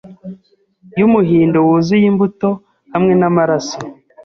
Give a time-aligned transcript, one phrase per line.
[0.99, 2.49] Yumuhindo wuzuye imbuto
[2.93, 3.77] Hamwe namaraso